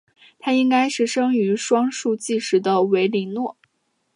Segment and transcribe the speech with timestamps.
[0.39, 3.55] 她应该是生于双树纪时的维林诺。